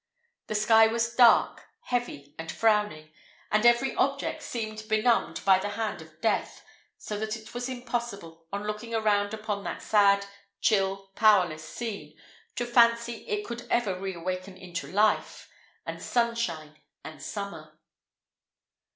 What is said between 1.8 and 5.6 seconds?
heavy, and frowning, and every object seemed benumbed by